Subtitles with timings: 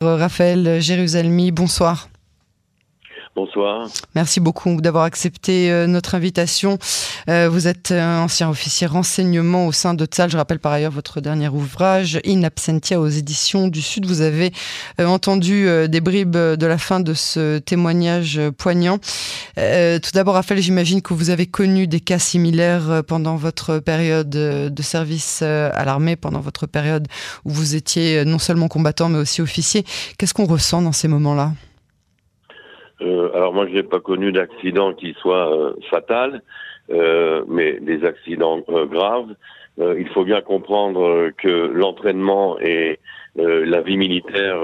[0.00, 2.08] Raphaël Jérusalemi, bonsoir.
[3.34, 3.88] Bonsoir.
[4.14, 6.78] Merci beaucoup d'avoir accepté euh, notre invitation.
[7.28, 10.30] Euh, vous êtes ancien officier renseignement au sein de TSAL.
[10.30, 14.06] Je rappelle par ailleurs votre dernier ouvrage, In Absentia aux éditions du Sud.
[14.06, 14.52] Vous avez
[15.00, 18.98] euh, entendu des bribes de la fin de ce témoignage poignant.
[19.58, 24.82] Tout d'abord, Raphaël, j'imagine que vous avez connu des cas similaires pendant votre période de
[24.82, 27.08] service à l'armée, pendant votre période
[27.44, 29.82] où vous étiez non seulement combattant mais aussi officier.
[30.18, 31.52] Qu'est-ce qu'on ressent dans ces moments-là?
[33.00, 36.42] Euh, alors moi, je n'ai pas connu d'accident qui soit euh, fatal,
[36.90, 39.34] euh, mais des accidents euh, graves.
[39.78, 42.98] il faut bien comprendre que l'entraînement et
[43.36, 44.58] la vie militaire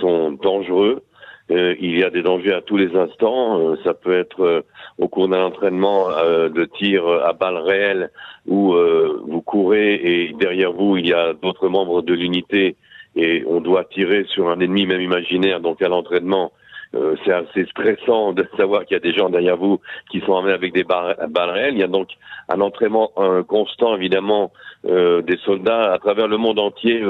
[0.00, 1.04] sont dangereux.
[1.48, 3.76] Il y a des dangers à tous les instants.
[3.84, 4.64] ça peut être
[4.98, 8.10] au cours d'un entraînement de tir à balles réelles
[8.46, 12.76] où vous courez et derrière vous il y a d'autres membres de l'unité
[13.16, 15.60] et on doit tirer sur un ennemi même imaginaire.
[15.60, 16.52] Donc à l'entraînement,
[16.94, 20.36] euh, c'est assez stressant de savoir qu'il y a des gens derrière vous qui sont
[20.36, 21.16] armés avec des balles
[21.50, 21.74] réelles.
[21.74, 22.08] Il y a donc
[22.48, 23.10] un entraînement
[23.48, 24.52] constant, évidemment,
[24.86, 27.02] euh, des soldats à travers le monde entier.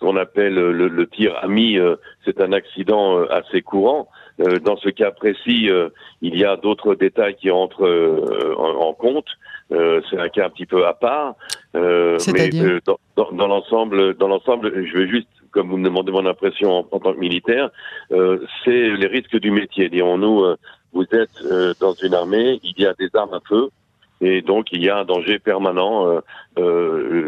[0.00, 1.78] Euh, ce qu'on appelle le, tir ami,
[2.24, 4.08] c'est un accident assez courant.
[4.64, 5.68] dans ce cas précis,
[6.22, 7.88] il y a d'autres détails qui rentrent
[8.56, 9.28] en, compte.
[9.70, 11.34] c'est un cas un petit peu à part.
[11.74, 12.50] mais
[12.84, 12.98] dans,
[13.32, 17.12] dans l'ensemble, dans l'ensemble, je veux juste comme vous me demandez mon impression en, tant
[17.12, 17.70] que militaire,
[18.12, 19.88] euh, c'est les risques du métier.
[19.88, 20.56] Dirons-nous, euh,
[20.92, 23.70] vous êtes euh, dans une armée, il y a des armes à feu,
[24.20, 26.20] et donc il y a un danger permanent,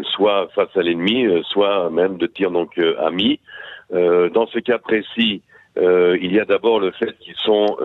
[0.03, 3.39] soit face à l'ennemi, soit même de tir donc ami.
[3.91, 5.41] dans ce cas précis,
[5.75, 7.77] il y a d'abord le fait qu'ils sont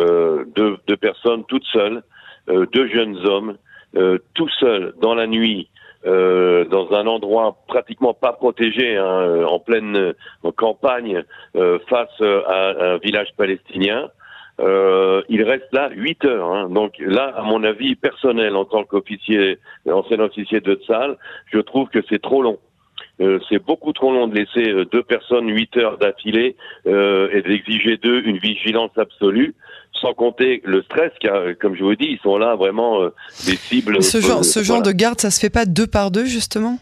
[0.55, 2.03] deux, deux, personnes toutes seules,
[2.49, 3.57] deux jeunes hommes,
[4.35, 5.69] tout seuls dans la nuit,
[6.07, 11.25] euh, dans un endroit pratiquement pas protégé, hein, euh, en pleine euh, campagne,
[11.89, 14.09] face à un village palestinien.
[14.61, 16.51] Il reste là huit heures.
[16.51, 16.69] Hein.
[16.71, 21.17] Donc là, à mon avis personnel, en tant qu'officier, ancien officier de salle,
[21.53, 22.59] je trouve que c'est trop long.
[23.49, 28.39] c'est beaucoup trop long de laisser deux personnes huit heures d'affilée et d'exiger d'eux une
[28.39, 29.55] vigilance absolue
[30.01, 33.15] sans compter le stress, car comme je vous dis, ils sont là vraiment euh,
[33.47, 34.03] des cibles.
[34.03, 36.79] Ce genre, ce genre de garde, ça se fait pas deux par deux justement?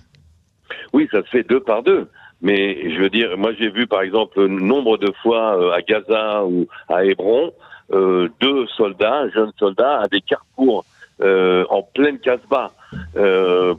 [0.92, 2.08] Oui, ça se fait deux par deux.
[2.42, 6.44] Mais je veux dire, moi j'ai vu par exemple nombre de fois euh, à Gaza
[6.44, 7.52] ou à Hébron
[7.92, 10.84] euh, deux soldats, jeunes soldats, à des carrefours
[11.18, 12.72] en pleine casse-bas,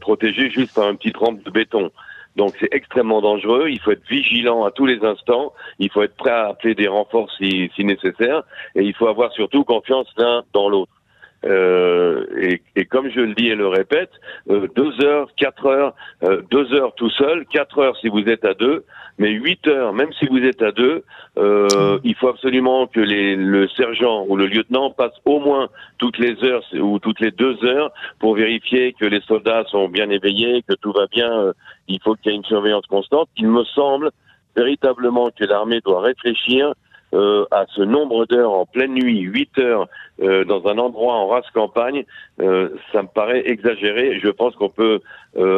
[0.02, 1.92] protégés juste par un petit trempe de béton.
[2.38, 6.16] Donc c'est extrêmement dangereux, il faut être vigilant à tous les instants, il faut être
[6.16, 8.44] prêt à appeler des renforts si, si nécessaire,
[8.76, 10.92] et il faut avoir surtout confiance l'un dans l'autre.
[11.48, 12.26] Euh,
[12.76, 14.12] et, comme je le dis et le répète,
[14.50, 15.94] euh, deux heures, quatre heures,
[16.24, 18.84] euh, deux heures tout seul, quatre heures si vous êtes à deux,
[19.18, 21.04] mais huit heures, même si vous êtes à deux,
[22.04, 26.64] il faut absolument que le sergent ou le lieutenant passe au moins toutes les heures
[26.74, 30.92] ou toutes les deux heures pour vérifier que les soldats sont bien éveillés, que tout
[30.92, 31.54] va bien.
[31.88, 33.30] Il faut qu'il y ait une surveillance constante.
[33.38, 34.12] Il me semble
[34.56, 36.74] véritablement que l'armée doit réfléchir
[37.18, 39.88] euh, à ce nombre d'heures en pleine nuit, 8 heures
[40.22, 42.06] euh, dans un endroit en race campagne,
[42.40, 44.20] euh, ça me paraît exagéré.
[44.22, 45.02] Je pense qu'on peut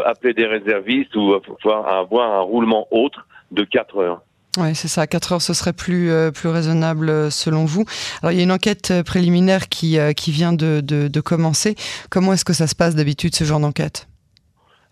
[0.05, 1.33] appeler des réservistes ou
[1.65, 4.21] avoir un roulement autre de 4 heures.
[4.57, 5.07] Oui, c'est ça.
[5.07, 7.85] 4 heures, ce serait plus, plus raisonnable selon vous.
[8.21, 11.75] Alors, il y a une enquête préliminaire qui, qui vient de, de, de commencer.
[12.09, 14.07] Comment est-ce que ça se passe d'habitude, ce genre d'enquête?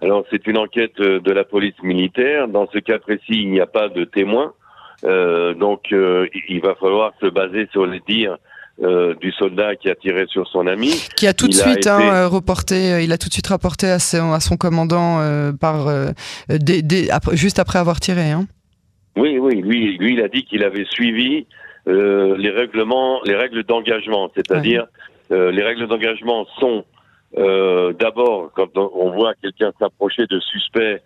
[0.02, 2.48] Alors, c'est une enquête de la police militaire.
[2.48, 4.54] Dans ce cas précis, il n'y a pas de témoins.
[5.04, 8.38] Euh, donc, euh, il va falloir se baser sur les dires
[8.82, 10.92] euh, du soldat qui a tiré sur son ami.
[11.16, 14.34] Qui a tout de suite hein, reporté, il a tout de suite rapporté à son,
[14.34, 15.20] à son commandant
[15.60, 15.88] par
[17.34, 18.32] juste après avoir tiré.
[18.32, 18.46] Hein.
[19.16, 21.48] Oui, oui, lui, lui, il a dit qu'il avait suivi
[21.88, 24.86] les règlements, les règles d'engagement, c'est-à-dire
[25.32, 26.86] les règles d'engagement sont
[27.36, 31.02] d'abord quand on voit quelqu'un s'approcher de suspect,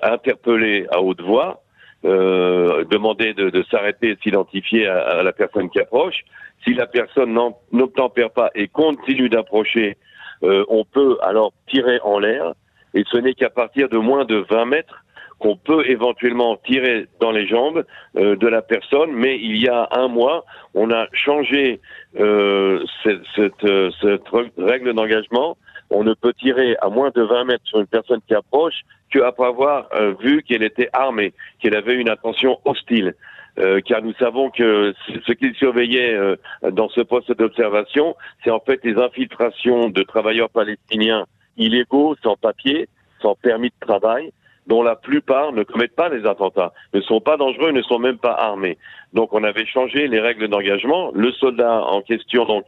[0.00, 1.63] interpellé à haute voix
[2.04, 6.24] euh, demander de, de s'arrêter et de s'identifier à, la personne qui approche.
[6.64, 7.38] Si la personne
[7.72, 9.96] n'obtempère pas et continue d'approcher,
[10.42, 12.52] euh, on peut alors tirer en l'air.
[12.94, 15.04] Et ce n'est qu'à partir de moins de 20 mètres
[15.38, 17.84] qu'on peut éventuellement tirer dans les jambes
[18.16, 20.44] euh, de la personne, mais il y a un mois,
[20.74, 21.80] on a changé
[22.18, 25.56] euh, cette, cette, euh, cette, règle d'engagement.
[25.90, 28.80] On ne peut tirer à moins de 20 mètres sur une personne qui approche
[29.14, 33.14] qu'après avoir euh, vu qu'elle était armée, qu'elle avait une attention hostile.
[33.60, 34.94] Euh, car nous savons que
[35.26, 36.36] ce qu'il surveillait euh,
[36.72, 41.26] dans ce poste d'observation, c'est en fait les infiltrations de travailleurs palestiniens
[41.56, 42.88] illégaux, sans papier,
[43.22, 44.32] sans permis de travail,
[44.66, 48.18] dont la plupart ne commettent pas les attentats, ne sont pas dangereux, ne sont même
[48.18, 48.76] pas armés.
[49.12, 51.12] Donc on avait changé les règles d'engagement.
[51.14, 52.64] Le soldat en question donc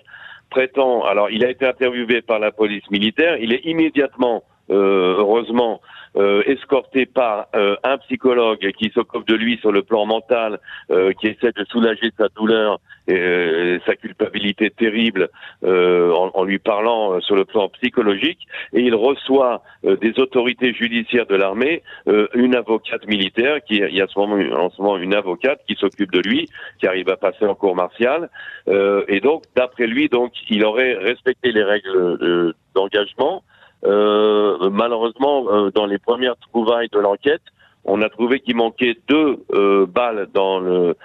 [0.51, 5.81] prétend, alors il a été interviewé par la police militaire, il est immédiatement, euh, heureusement,
[6.17, 10.61] euh, escorté par euh, un psychologue qui s'occupe de lui sur le plan mental,
[10.91, 15.29] euh, qui essaie de soulager sa douleur et sa culpabilité terrible
[15.63, 21.37] en, en, lui parlant sur le plan psychologique, et il reçoit des autorités judiciaires de
[21.37, 21.85] l'armée,
[22.35, 25.77] une avocate militaire, qui il y a ce moment, en ce moment une avocate qui
[25.77, 26.49] s'occupe de lui,
[26.81, 28.29] qui arrive à passer en cour martiale,
[28.67, 33.45] et donc d'après lui, donc il aurait respecté les règles d'engagement.
[33.85, 37.43] Euh, malheureusement, euh, dans les premières trouvailles de l'enquête,
[37.85, 40.97] on a trouvé qu'il manquait deux euh, balles dans le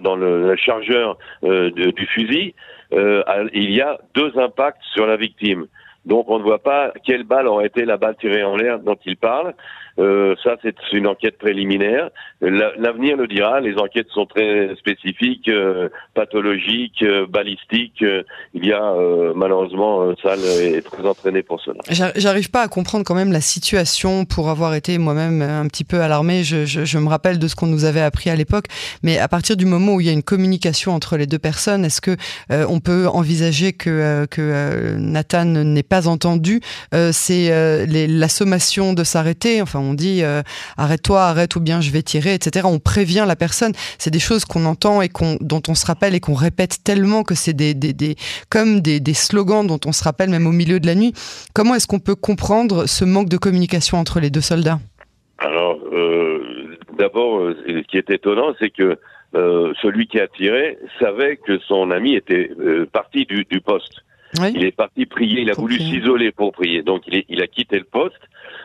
[0.00, 2.54] dans le, chargeur du fusil.
[2.92, 5.66] il y a deux impacts sur la victime.
[6.04, 8.96] Donc on ne voit pas quelle balle aurait été la balle tirée en l'air dont
[9.04, 9.54] il parle.
[9.98, 12.10] Euh, ça, c'est une enquête préliminaire.
[12.40, 13.60] L'avenir le dira.
[13.60, 18.04] Les enquêtes sont très spécifiques, euh, pathologiques, euh, balistiques.
[18.54, 18.94] il y a
[19.34, 21.78] malheureusement, Salle est très entraîné pour cela.
[22.16, 26.00] J'arrive pas à comprendre quand même la situation pour avoir été moi-même un petit peu
[26.00, 26.44] alarmé.
[26.44, 28.66] Je, je, me rappelle de ce qu'on nous avait appris à l'époque.
[29.02, 31.84] Mais à partir du moment où il y a une communication entre les deux personnes,
[31.84, 32.16] est-ce que
[32.50, 36.60] on peut envisager que, que Nathan n'ait pas entendu
[37.12, 37.50] C'est
[37.86, 39.62] la sommation de s'arrêter?
[39.62, 40.42] Enfin, on dit euh,
[40.76, 42.66] arrête-toi, arrête ou bien je vais tirer, etc.
[42.70, 43.72] On prévient la personne.
[43.98, 47.34] C'est des choses qu'on entend et dont on se rappelle et qu'on répète tellement que
[47.34, 47.74] c'est des,
[48.50, 51.12] comme des, slogans dont on se rappelle même au milieu de la nuit.
[51.54, 54.78] Comment est-ce qu'on peut comprendre ce manque de communication entre les deux soldats?
[55.38, 58.98] Alors, euh, d'abord, euh, ce qui est étonnant, c'est que
[59.82, 62.50] celui qui a tiré savait que son ami était
[62.92, 64.02] parti du poste.
[64.54, 66.82] Il est parti prier, il a voulu s'isoler pour prier.
[66.82, 68.20] Donc il, est, il a quitté le poste.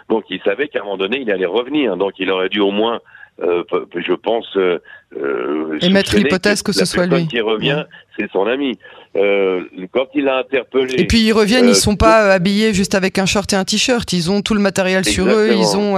[0.10, 1.98] Donc il savait qu'à un moment donné, il allait revenir.
[1.98, 3.00] Donc il aurait dû au moins,
[3.42, 3.64] euh,
[3.96, 4.80] je pense, euh,
[5.18, 7.28] euh émettre l'hypothèse que, ce soit lui.
[7.28, 7.86] qui revient,
[8.18, 8.78] c'est son ami.
[9.16, 10.96] Euh, quand il a interpellé.
[10.98, 14.12] Et puis ils reviennent, ils sont pas habillés juste avec un short et un t-shirt.
[14.12, 15.96] Ils ont tout le matériel sur eux, ils ont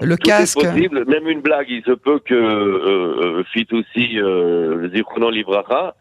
[0.00, 0.60] le casque.
[0.60, 1.04] possible.
[1.06, 2.34] Même une blague, il se peut que
[3.40, 5.94] euh, fit aussi euh, Zichronon Libracha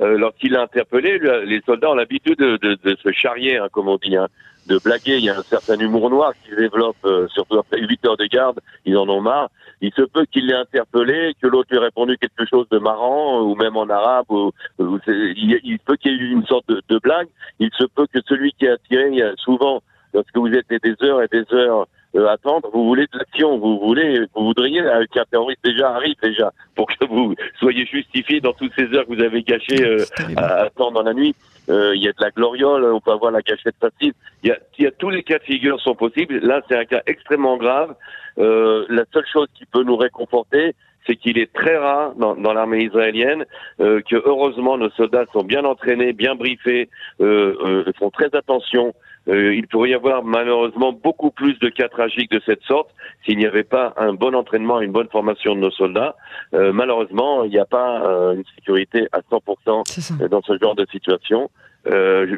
[0.00, 3.88] euh, lorsqu'il a interpellé, les soldats ont l'habitude de, de, de, se charrier, hein, comme
[3.88, 4.28] on dit, hein,
[4.66, 5.16] de blaguer.
[5.16, 8.16] Il y a un certain humour noir qui se développe, euh, surtout après 8 heures
[8.16, 8.60] de garde.
[8.84, 9.50] Ils en ont marre.
[9.80, 13.54] Il se peut qu'il l'ait interpellé, que l'autre ait répondu quelque chose de marrant, ou
[13.54, 14.26] même en arabe.
[14.30, 17.28] Ou, il, il, peut qu'il y ait eu une sorte de, de, blague.
[17.58, 19.82] Il se peut que celui qui a tiré, a souvent,
[20.12, 23.78] lorsque vous êtes des heures et des heures euh, attendre, vous voulez de l'action, vous
[23.78, 24.82] voulez, vous voudriez
[25.12, 29.14] qu'un terroriste déjà arrive déjà pour que vous soyez justifié dans toutes ces heures que
[29.14, 30.04] vous avez gâchées euh,
[30.36, 31.34] à attendre dans la nuit.
[31.68, 34.12] Euh, il y a de la gloriole, on peut avoir la cachette facile.
[34.42, 36.38] Il y a, y a tous les cas de figure sont possibles.
[36.38, 37.94] Là, c'est un cas extrêmement grave.
[38.36, 40.74] la seule chose qui peut nous réconforter,
[41.06, 43.44] c'est qu'il est très rare dans, dans l'armée israélienne
[43.80, 46.88] euh, que heureusement nos soldats sont bien entraînés, bien briefés,
[47.20, 48.94] euh, font très attention
[49.28, 52.90] euh, il pourrait y avoir malheureusement beaucoup plus de cas tragiques de cette sorte
[53.24, 56.16] s'il n'y avait pas un bon entraînement, une bonne formation de nos soldats.
[56.54, 60.86] Euh, malheureusement, il n'y a pas euh, une sécurité à 100% dans ce genre de
[60.90, 61.50] situation.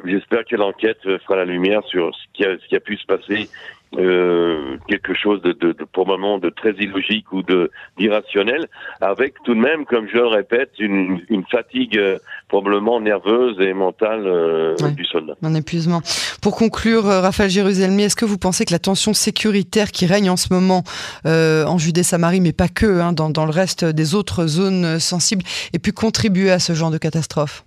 [0.04, 3.06] J'espère que l'enquête fera la lumière sur ce qui a, ce qui a pu se
[3.06, 3.48] passer
[3.96, 8.66] euh, quelque chose de, de, de, probablement de très illogique ou de d'irrationnel,
[9.00, 12.18] avec tout de même, comme je le répète, une, une fatigue euh,
[12.48, 15.34] probablement nerveuse et mentale euh, du soldat.
[15.42, 16.02] Un épuisement.
[16.42, 20.36] Pour conclure, Raphaël Jérusalemi, est-ce que vous pensez que la tension sécuritaire qui règne en
[20.36, 20.84] ce moment
[21.24, 25.78] en Judée-Samarie, mais pas que, hein, dans, dans le reste des autres zones sensibles, ait
[25.78, 27.64] pu contribuer à ce genre de catastrophe?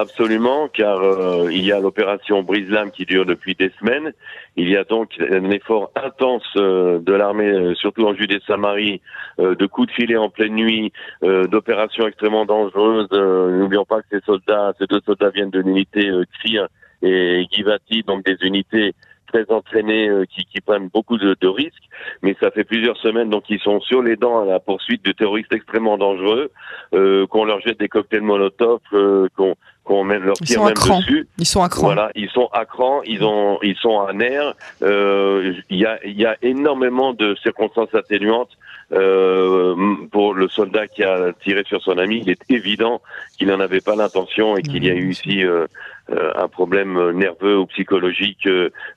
[0.00, 4.14] Absolument, car euh, il y a l'opération Brise-Lame qui dure depuis des semaines.
[4.56, 9.02] Il y a donc un effort intense euh, de l'armée, euh, surtout en Judée-Samarie,
[9.38, 10.92] de coups de filet en pleine nuit,
[11.22, 13.10] d'opérations extrêmement dangereuses.
[13.10, 16.68] N'oublions pas que ces soldats, ces deux soldats viennent de l'unité Kfir
[17.02, 18.94] et Givati, donc des unités
[19.32, 21.88] très entraînés euh, qui, qui, prennent beaucoup de, de, risques,
[22.22, 25.12] mais ça fait plusieurs semaines donc ils sont sur les dents à la poursuite de
[25.12, 26.50] terroristes extrêmement dangereux,
[26.94, 31.28] euh, qu'on leur jette des cocktails Molotov, euh, qu'on qu'on met leur tire même dessus.
[31.38, 31.86] Ils sont à cran.
[31.86, 34.54] Voilà, ils sont à cran, ils ont, ils sont à nerfs.
[34.82, 38.56] Euh, il y a, il y a énormément de circonstances atténuantes
[38.92, 39.76] euh,
[40.10, 42.22] pour le soldat qui a tiré sur son ami.
[42.24, 43.00] Il est évident
[43.38, 45.66] qu'il n'en avait pas l'intention et qu'il y a eu ici euh,
[46.10, 48.48] euh, un problème nerveux ou psychologique,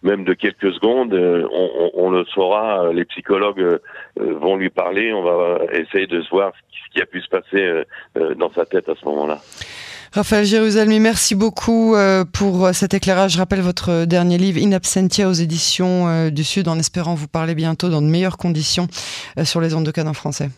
[0.02, 1.14] même de quelques secondes.
[1.14, 2.92] On, on, le saura.
[2.92, 3.80] Les psychologues
[4.18, 5.14] vont lui parler.
[5.14, 7.84] On va essayer de voir ce qui a pu se passer
[8.36, 9.42] dans sa tête à ce moment-là.
[10.16, 11.96] Raphaël Jérusalemi, merci beaucoup
[12.34, 13.34] pour cet éclairage.
[13.34, 17.56] Je rappelle votre dernier livre In Absentia aux éditions du Sud en espérant vous parler
[17.56, 18.88] bientôt dans de meilleures conditions
[19.44, 20.52] sur les ondes de Cannes en français.